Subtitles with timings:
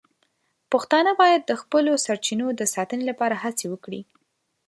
[0.71, 4.01] پښتانه باید د خپلو سرچینو د ساتنې لپاره هڅې وکړي.